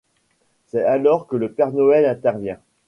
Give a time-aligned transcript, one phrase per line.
[0.65, 2.57] C'est alors que le Père Noël intervient.